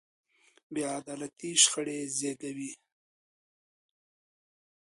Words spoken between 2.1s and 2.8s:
زېږوي.